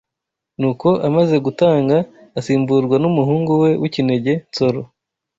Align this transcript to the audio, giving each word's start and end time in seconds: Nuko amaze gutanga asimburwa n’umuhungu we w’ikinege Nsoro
Nuko 0.59 0.89
amaze 1.07 1.35
gutanga 1.45 1.97
asimburwa 2.39 2.95
n’umuhungu 3.03 3.51
we 3.61 3.71
w’ikinege 3.81 4.33
Nsoro 4.49 4.81